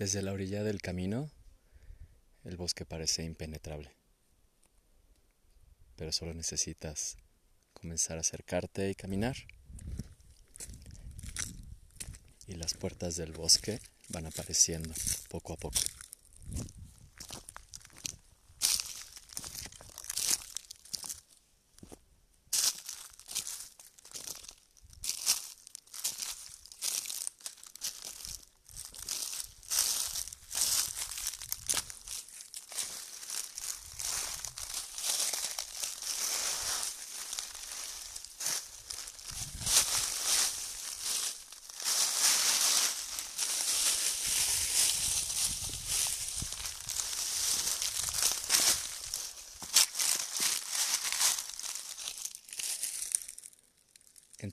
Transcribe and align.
Desde 0.00 0.22
la 0.22 0.32
orilla 0.32 0.64
del 0.64 0.80
camino, 0.80 1.30
el 2.44 2.56
bosque 2.56 2.86
parece 2.86 3.22
impenetrable. 3.22 3.92
Pero 5.94 6.10
solo 6.10 6.32
necesitas 6.32 7.18
comenzar 7.74 8.16
a 8.16 8.22
acercarte 8.22 8.88
y 8.88 8.94
caminar. 8.94 9.36
Y 12.46 12.54
las 12.54 12.72
puertas 12.72 13.16
del 13.16 13.32
bosque 13.32 13.78
van 14.08 14.24
apareciendo 14.24 14.94
poco 15.28 15.52
a 15.52 15.56
poco. 15.58 15.78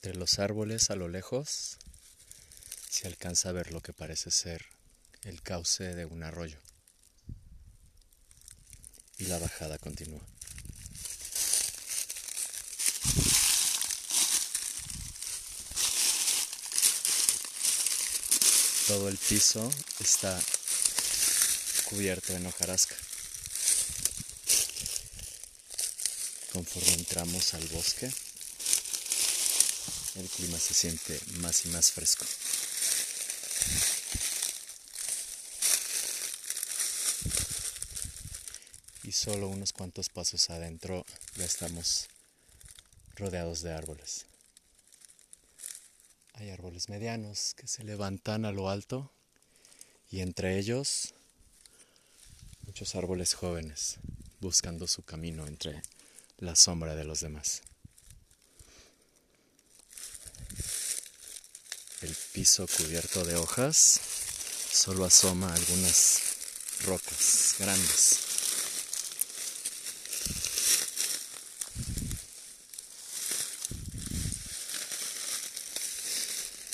Entre 0.07 0.19
los 0.21 0.39
árboles 0.39 0.89
a 0.89 0.95
lo 0.95 1.09
lejos 1.09 1.79
se 2.89 3.07
alcanza 3.07 3.49
a 3.49 3.51
ver 3.51 3.73
lo 3.73 3.81
que 3.81 3.91
parece 3.91 4.31
ser 4.31 4.65
el 5.23 5.41
cauce 5.41 5.95
de 5.95 6.05
un 6.05 6.23
arroyo. 6.23 6.57
Y 9.17 9.25
la 9.25 9.37
bajada 9.37 9.77
continúa. 9.77 10.21
Todo 18.87 19.09
el 19.09 19.17
piso 19.17 19.69
está 19.99 20.41
cubierto 21.89 22.31
en 22.31 22.45
hojarasca. 22.45 22.95
Conforme 26.53 26.93
entramos 26.93 27.53
al 27.53 27.67
bosque, 27.67 28.09
el 30.17 30.29
clima 30.29 30.57
se 30.57 30.73
siente 30.73 31.19
más 31.39 31.65
y 31.65 31.69
más 31.69 31.91
fresco. 31.91 32.25
Y 39.03 39.11
solo 39.11 39.47
unos 39.47 39.73
cuantos 39.73 40.09
pasos 40.09 40.49
adentro 40.49 41.05
ya 41.35 41.45
estamos 41.45 42.07
rodeados 43.15 43.61
de 43.61 43.71
árboles. 43.71 44.25
Hay 46.33 46.49
árboles 46.49 46.89
medianos 46.89 47.53
que 47.55 47.67
se 47.67 47.83
levantan 47.83 48.45
a 48.45 48.51
lo 48.51 48.69
alto 48.69 49.11
y 50.09 50.21
entre 50.21 50.57
ellos 50.57 51.13
muchos 52.65 52.95
árboles 52.95 53.33
jóvenes 53.33 53.97
buscando 54.39 54.87
su 54.87 55.03
camino 55.03 55.47
entre 55.47 55.81
la 56.37 56.55
sombra 56.55 56.95
de 56.95 57.05
los 57.05 57.21
demás. 57.21 57.61
El 62.01 62.15
piso 62.31 62.67
cubierto 62.67 63.25
de 63.25 63.35
hojas 63.35 63.99
solo 64.71 65.03
asoma 65.03 65.51
algunas 65.51 66.21
rocas 66.85 67.55
grandes. 67.57 68.19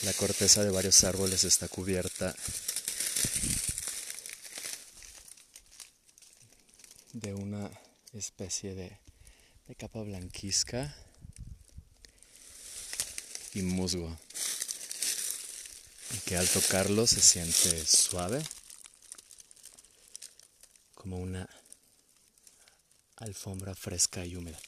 La 0.04 0.12
corteza 0.12 0.62
de 0.66 0.72
varios 0.72 1.06
árboles 1.06 1.46
está 1.46 1.70
cubierta 1.70 2.36
de 7.14 7.34
una 7.34 7.72
especie 8.12 8.76
de, 8.76 9.00
capa 9.78 10.02
blanquizca 10.02 10.94
y 13.54 13.62
musgo 13.62 14.20
y 16.14 16.18
que 16.20 16.38
al 16.38 16.48
tocarlo 16.48 17.08
se 17.08 17.22
siente 17.22 17.86
suave, 17.86 18.44
como 20.94 21.18
una 21.18 21.50
alfombra 23.18 23.76
fresca 23.76 24.26
y 24.26 24.36
húmeda. 24.36 24.60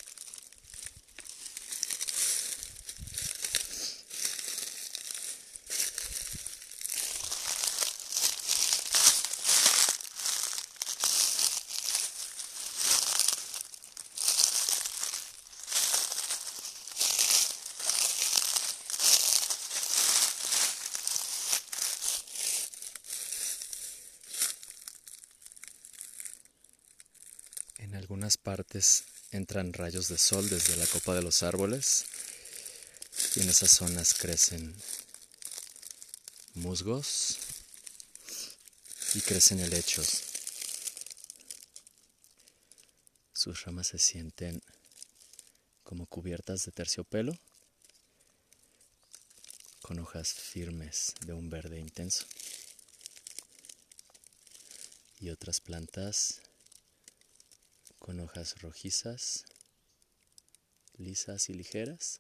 En 27.77 27.93
algunas 27.93 28.34
partes 28.45 29.05
entran 29.31 29.73
rayos 29.73 30.07
de 30.07 30.19
sol 30.19 30.47
desde 30.47 30.77
la 30.77 30.85
copa 30.85 31.15
de 31.15 31.23
los 31.23 31.41
árboles 31.41 32.05
y 33.35 33.41
en 33.41 33.49
esas 33.49 33.71
zonas 33.71 34.13
crecen 34.13 34.75
musgos 36.53 37.39
y 39.15 39.21
crecen 39.21 39.61
helechos. 39.61 40.21
Sus 43.33 43.63
ramas 43.63 43.87
se 43.87 43.97
sienten 43.97 44.61
como 45.83 46.05
cubiertas 46.05 46.65
de 46.65 46.71
terciopelo 46.71 47.35
con 49.81 49.97
hojas 49.97 50.31
firmes 50.33 51.15
de 51.25 51.33
un 51.33 51.49
verde 51.49 51.79
intenso. 51.79 52.27
Y 55.19 55.31
otras 55.31 55.61
plantas 55.61 56.41
con 58.05 58.19
hojas 58.19 58.61
rojizas, 58.61 59.45
lisas 60.97 61.49
y 61.49 61.55
ligeras. 61.55 62.19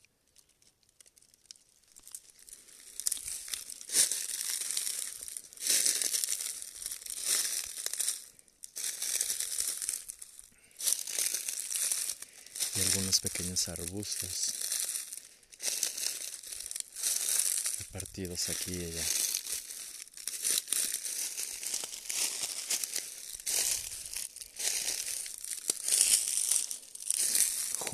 Y 12.75 12.81
algunos 12.81 13.19
pequeños 13.19 13.67
arbustos 13.67 14.55
repartidos 17.77 18.49
aquí 18.49 18.73
y 18.73 18.85
allá. 18.85 19.24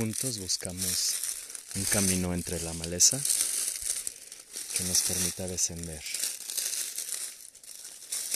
Juntos 0.02 0.40
buscamos 0.40 1.14
un 1.76 1.84
camino 1.86 2.34
entre 2.34 2.60
la 2.62 2.74
maleza 2.74 3.22
que 4.76 4.84
nos 4.86 5.00
permita 5.04 5.48
descender 5.48 6.02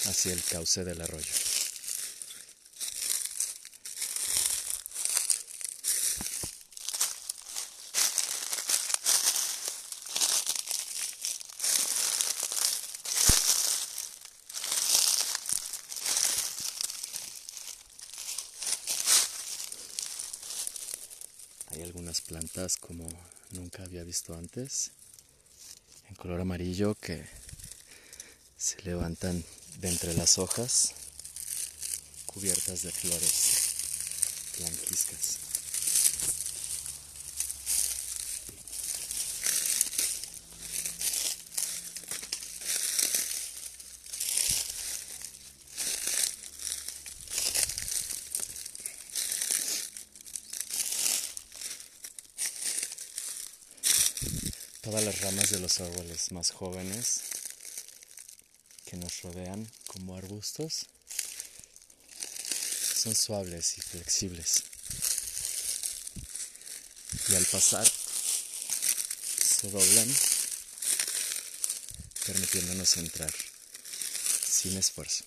hacia 0.05 0.33
el 0.33 0.43
cauce 0.43 0.83
del 0.83 1.01
arroyo. 1.01 1.44
Plantas 22.21 22.77
como 22.77 23.07
nunca 23.51 23.83
había 23.83 24.03
visto 24.03 24.33
antes, 24.33 24.91
en 26.09 26.15
color 26.15 26.41
amarillo, 26.41 26.95
que 26.95 27.25
se 28.57 28.81
levantan 28.83 29.43
de 29.79 29.89
entre 29.89 30.13
las 30.13 30.37
hojas, 30.37 30.93
cubiertas 32.25 32.81
de 32.83 32.91
flores 32.91 33.75
blanquizcas. 34.57 35.44
Todas 54.85 55.03
las 55.03 55.19
ramas 55.21 55.49
de 55.49 55.57
los 55.57 55.79
árboles 55.81 56.31
más 56.31 56.51
jóvenes 56.51 57.21
que 58.85 58.97
nos 58.97 59.23
rodean 59.23 59.67
como 59.87 60.15
arbustos 60.15 60.85
son 62.95 63.15
suaves 63.15 63.79
y 63.79 63.81
flexibles. 63.81 64.61
Y 67.29 67.35
al 67.35 67.45
pasar 67.45 67.91
se 69.43 69.71
doblan 69.71 70.15
permitiéndonos 72.27 72.97
entrar 72.97 73.33
sin 74.47 74.77
esfuerzo. 74.77 75.23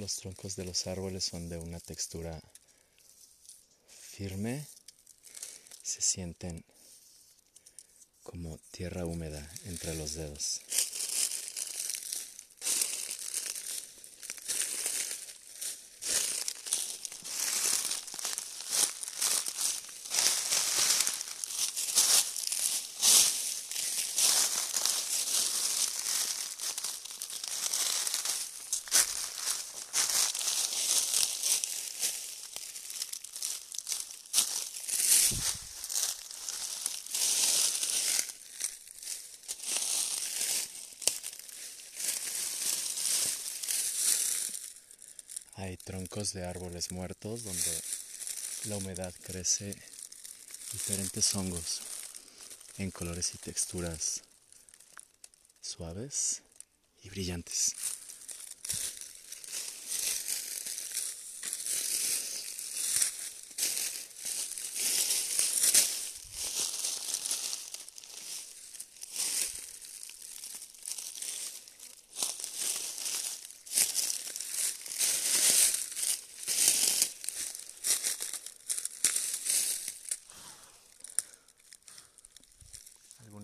Los 0.00 0.16
troncos 0.16 0.56
de 0.56 0.64
los 0.64 0.86
árboles 0.86 1.24
son 1.24 1.50
de 1.50 1.58
una 1.58 1.78
textura 1.78 2.40
firme, 3.86 4.66
se 5.82 6.00
sienten 6.00 6.64
como 8.22 8.56
tierra 8.70 9.04
húmeda 9.04 9.46
entre 9.66 9.94
los 9.94 10.14
dedos. 10.14 10.62
Hay 45.60 45.76
troncos 45.76 46.32
de 46.32 46.46
árboles 46.46 46.90
muertos 46.90 47.44
donde 47.44 47.82
la 48.64 48.78
humedad 48.78 49.12
crece 49.22 49.76
diferentes 50.72 51.34
hongos 51.34 51.82
en 52.78 52.90
colores 52.90 53.34
y 53.34 53.38
texturas 53.38 54.22
suaves 55.60 56.40
y 57.02 57.10
brillantes. 57.10 57.74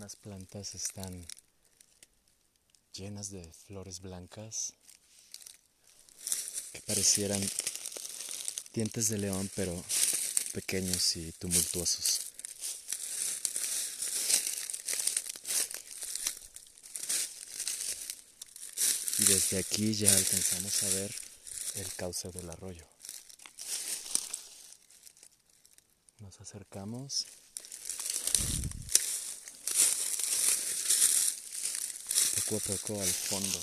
Algunas 0.07 0.23
plantas 0.23 0.75
están 0.77 1.27
llenas 2.93 3.31
de 3.31 3.53
flores 3.67 4.01
blancas 4.01 4.73
que 6.71 6.81
parecieran 6.83 7.43
dientes 8.73 9.09
de 9.09 9.19
león 9.19 9.51
pero 9.57 9.85
pequeños 10.53 11.17
y 11.17 11.33
tumultuosos. 11.33 12.21
Y 19.19 19.25
desde 19.25 19.59
aquí 19.59 19.93
ya 19.93 20.17
alcanzamos 20.17 20.85
a 20.85 20.89
ver 20.91 21.13
el 21.75 21.93
cauce 21.95 22.31
del 22.31 22.49
arroyo. 22.49 22.87
Nos 26.21 26.41
acercamos. 26.41 27.27
Poco 32.49 32.59
a 32.59 32.77
poco 32.77 33.03
al 33.03 33.13
fondo. 33.13 33.59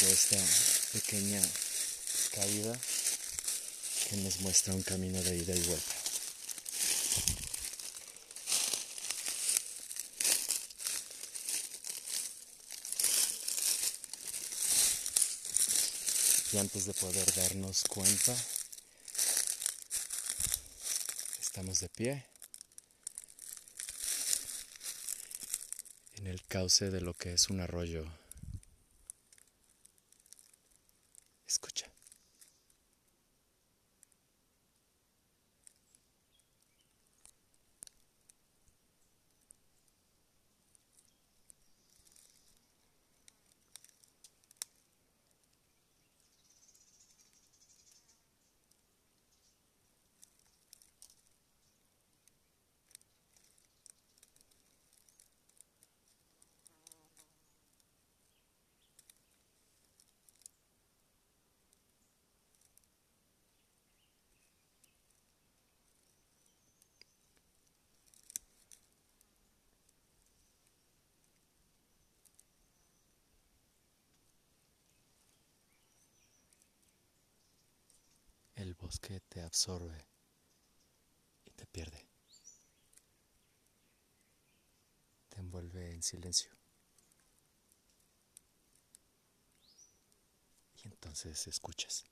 De 0.00 0.12
esta 0.12 0.38
pequeña 0.94 1.42
caída 2.34 2.78
que 4.08 4.16
nos 4.16 4.40
muestra 4.40 4.72
un 4.72 4.82
camino 4.82 5.22
de 5.22 5.36
ida 5.36 5.54
y 5.54 5.60
vuelta. 5.60 5.94
Y 16.52 16.58
antes 16.58 16.86
de 16.86 16.94
poder 16.94 17.34
darnos 17.34 17.82
cuenta, 17.88 18.34
estamos 21.52 21.80
de 21.80 21.90
pie 21.90 22.24
en 26.14 26.26
el 26.26 26.42
cauce 26.46 26.90
de 26.90 27.02
lo 27.02 27.12
que 27.12 27.34
es 27.34 27.50
un 27.50 27.60
arroyo. 27.60 28.06
Escucha. 31.46 31.92
El 78.54 78.71
bosque 78.82 79.20
te 79.28 79.40
absorbe 79.40 80.08
y 81.44 81.52
te 81.52 81.66
pierde. 81.66 82.04
Te 85.28 85.38
envuelve 85.38 85.92
en 85.94 86.02
silencio. 86.02 86.50
Y 90.74 90.88
entonces 90.88 91.46
escuchas. 91.46 92.11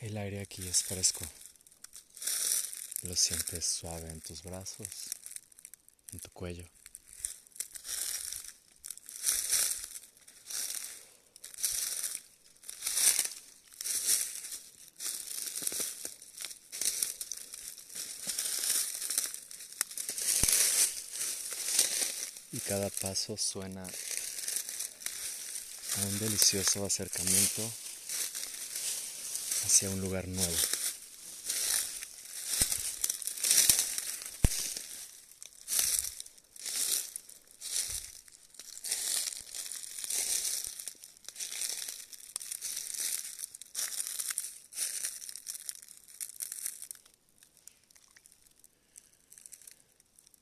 El 0.00 0.16
aire 0.16 0.40
aquí 0.40 0.66
es 0.66 0.82
fresco. 0.82 1.26
Lo 3.02 3.14
sientes 3.14 3.66
suave 3.66 4.08
en 4.08 4.22
tus 4.22 4.42
brazos, 4.42 4.88
en 6.12 6.20
tu 6.20 6.30
cuello. 6.30 6.64
y 22.52 22.58
cada 22.58 22.90
paso 22.90 23.36
suena 23.36 23.82
a 25.96 26.00
un 26.02 26.18
delicioso 26.18 26.84
acercamiento 26.84 27.62
hacia 29.70 29.88
un 29.88 30.00
lugar 30.00 30.26
nuevo. 30.26 30.52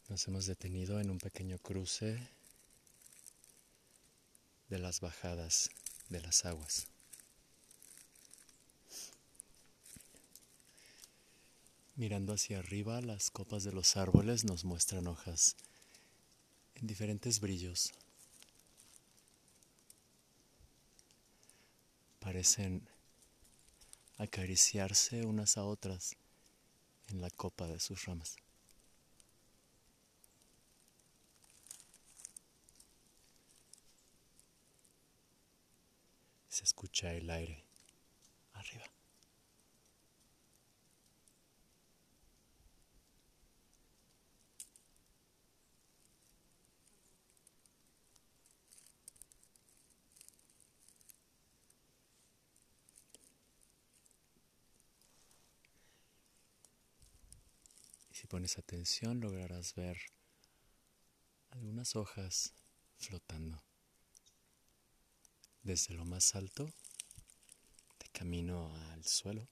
Nos 0.08 0.26
hemos 0.26 0.46
detenido 0.46 1.00
en 1.00 1.10
un 1.10 1.18
pequeño 1.18 1.58
cruce 1.58 2.18
de 4.70 4.78
las 4.78 5.00
bajadas 5.00 5.68
de 6.08 6.22
las 6.22 6.46
aguas. 6.46 6.97
Mirando 11.98 12.32
hacia 12.32 12.60
arriba, 12.60 13.00
las 13.00 13.32
copas 13.32 13.64
de 13.64 13.72
los 13.72 13.96
árboles 13.96 14.44
nos 14.44 14.64
muestran 14.64 15.08
hojas 15.08 15.56
en 16.76 16.86
diferentes 16.86 17.40
brillos. 17.40 17.92
Parecen 22.20 22.88
acariciarse 24.16 25.26
unas 25.26 25.58
a 25.58 25.64
otras 25.64 26.14
en 27.08 27.20
la 27.20 27.30
copa 27.30 27.66
de 27.66 27.80
sus 27.80 28.04
ramas. 28.04 28.36
Se 36.48 36.62
escucha 36.62 37.12
el 37.12 37.28
aire 37.28 37.64
arriba. 38.52 38.97
Si 58.18 58.26
pones 58.26 58.58
atención 58.58 59.20
lograrás 59.20 59.76
ver 59.76 59.96
algunas 61.50 61.94
hojas 61.94 62.52
flotando 62.96 63.62
desde 65.62 65.94
lo 65.94 66.04
más 66.04 66.34
alto 66.34 66.64
de 68.00 68.08
camino 68.10 68.74
al 68.90 69.04
suelo 69.04 69.46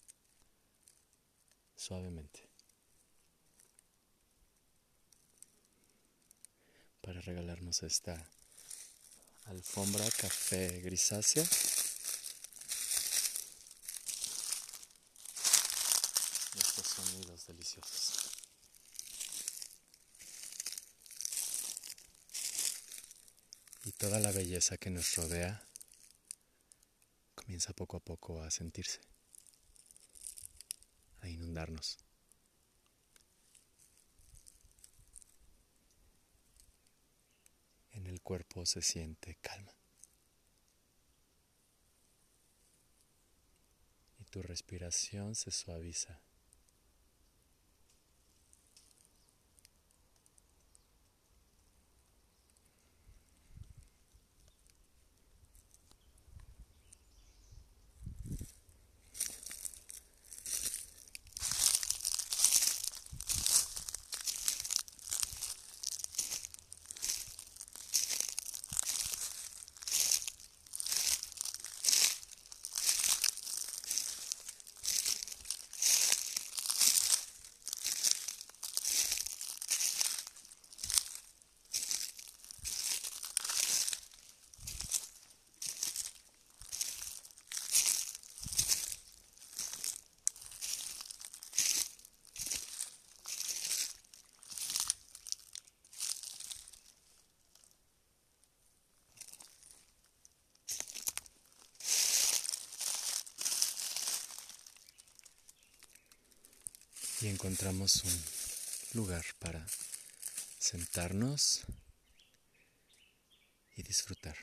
suavemente 1.76 2.50
para 7.02 7.20
regalarnos 7.20 7.84
esta 7.84 8.28
alfombra 9.44 10.10
café 10.18 10.80
grisácea 10.80 11.44
estos 16.58 16.86
sonidos 16.86 17.46
deliciosos. 17.46 18.25
Toda 23.98 24.20
la 24.20 24.30
belleza 24.30 24.76
que 24.76 24.90
nos 24.90 25.14
rodea 25.16 25.62
comienza 27.34 27.72
poco 27.72 27.96
a 27.96 28.00
poco 28.00 28.42
a 28.42 28.50
sentirse, 28.50 29.00
a 31.20 31.28
inundarnos. 31.28 31.98
En 37.92 38.06
el 38.06 38.20
cuerpo 38.20 38.66
se 38.66 38.82
siente 38.82 39.38
calma. 39.40 39.72
Y 44.18 44.24
tu 44.24 44.42
respiración 44.42 45.34
se 45.34 45.50
suaviza. 45.50 46.25
Y 107.22 107.28
encontramos 107.28 108.04
un 108.04 109.00
lugar 109.00 109.24
para 109.38 109.66
sentarnos 110.58 111.64
y 113.74 113.82
disfrutar. 113.82 114.36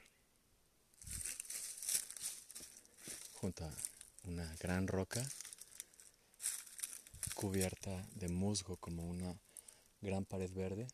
Junto 3.34 3.66
a 3.66 3.76
una 4.24 4.56
gran 4.56 4.88
roca 4.88 5.24
cubierta 7.36 8.08
de 8.16 8.30
musgo 8.30 8.78
como 8.78 9.04
una 9.04 9.38
gran 10.02 10.26
pared 10.26 10.52
verde, 10.52 10.88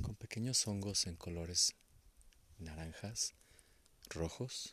con 0.00 0.16
pequeños 0.16 0.66
hongos 0.66 1.06
en 1.06 1.16
colores 1.16 1.74
naranjas, 2.58 3.34
rojos 4.08 4.72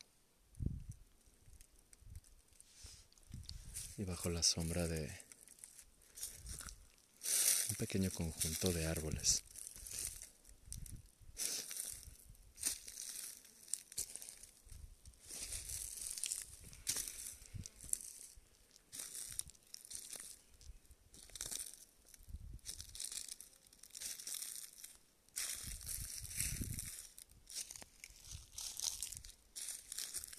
y 4.00 4.06
bajo 4.06 4.30
la 4.30 4.42
sombra 4.42 4.88
de 4.88 5.12
un 7.70 7.76
pequeño 7.76 8.10
conjunto 8.12 8.72
de 8.72 8.88
árboles. 8.88 9.44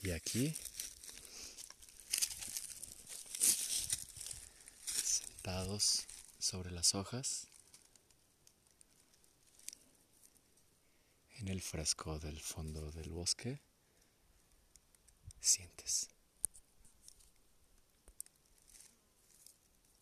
Y 0.03 0.13
aquí 0.13 0.57
sobre 6.51 6.73
hojas 6.95 7.49
en 11.39 11.49
el 11.49 11.63
fresco 11.63 12.19
del 12.19 12.41
fondo 12.41 12.91
del 12.93 13.11
bosque. 13.11 13.61
Sientes. 15.41 16.11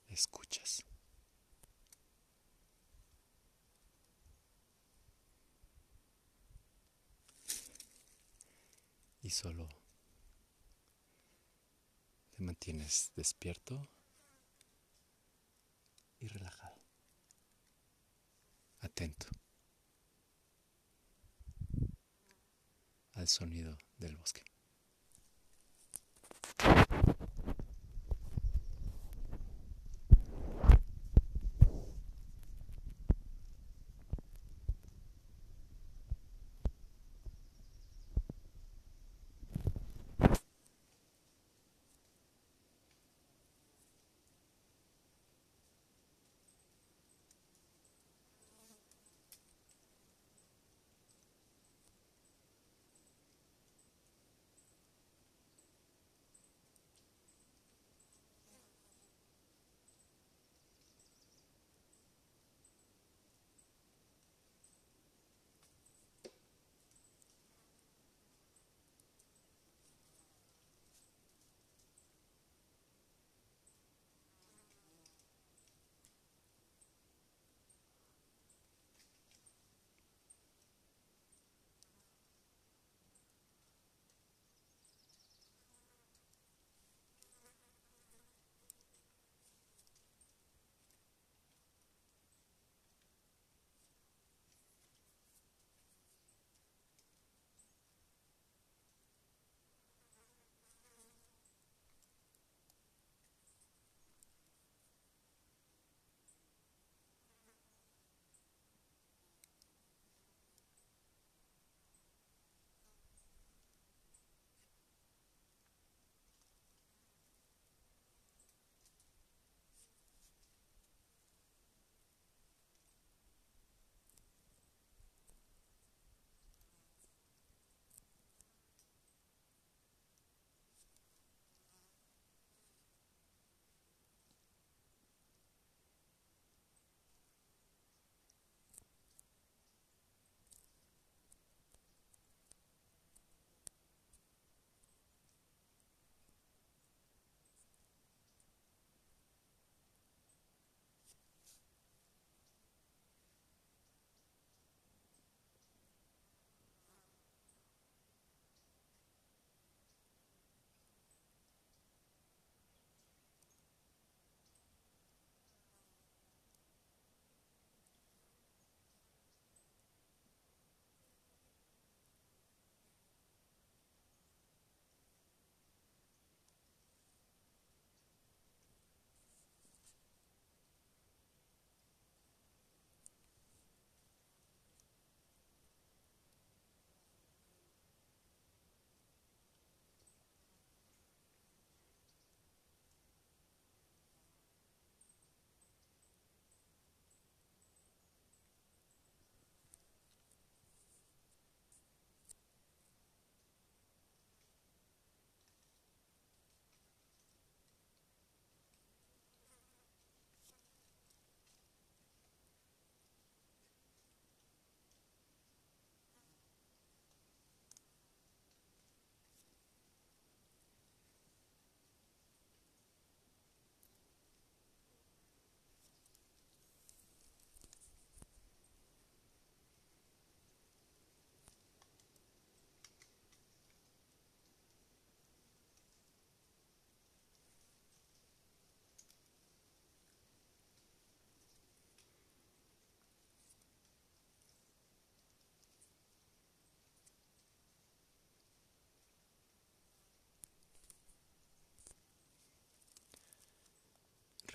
Escuchas. 0.08 0.84
Y 9.22 9.30
solo 9.30 9.68
te 12.36 12.42
mantienes 12.42 13.12
despierto 13.14 13.88
y 16.20 16.26
relajado. 16.26 16.77
Atento 18.98 19.28
al 23.12 23.28
sonido 23.28 23.78
del 23.96 24.16
bosque. 24.16 24.47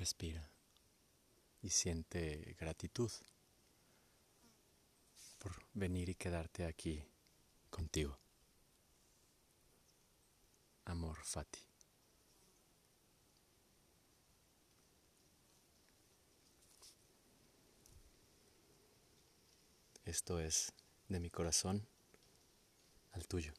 Respira 0.04 0.52
y 1.62 1.70
siente 1.70 2.58
gratitud 2.60 3.10
por 5.38 5.54
venir 5.74 6.10
y 6.10 6.16
quedarte 6.16 6.66
aquí 6.66 7.02
contigo. 7.70 8.20
Amor 10.84 11.24
Fati. 11.24 11.62
Esto 20.04 20.42
es 20.42 20.74
de 21.08 21.22
mi 21.22 21.30
corazón 21.30 21.88
al 23.13 23.26
tuyo. 23.26 23.54